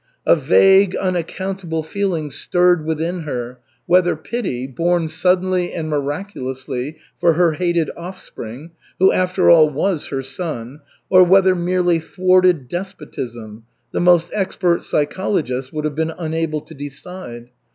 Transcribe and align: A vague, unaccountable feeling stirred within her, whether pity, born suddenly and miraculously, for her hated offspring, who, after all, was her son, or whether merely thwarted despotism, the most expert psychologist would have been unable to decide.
A 0.25 0.35
vague, 0.35 0.95
unaccountable 0.95 1.83
feeling 1.83 2.31
stirred 2.31 2.87
within 2.87 3.19
her, 3.19 3.59
whether 3.85 4.15
pity, 4.15 4.65
born 4.65 5.07
suddenly 5.07 5.71
and 5.73 5.89
miraculously, 5.89 6.95
for 7.19 7.33
her 7.33 7.51
hated 7.51 7.91
offspring, 7.95 8.71
who, 8.97 9.11
after 9.11 9.51
all, 9.51 9.69
was 9.69 10.07
her 10.07 10.23
son, 10.23 10.79
or 11.11 11.23
whether 11.23 11.53
merely 11.53 11.99
thwarted 11.99 12.67
despotism, 12.67 13.65
the 13.91 14.01
most 14.01 14.31
expert 14.33 14.81
psychologist 14.81 15.71
would 15.71 15.85
have 15.85 15.93
been 15.93 16.13
unable 16.17 16.61
to 16.61 16.73
decide. 16.73 17.49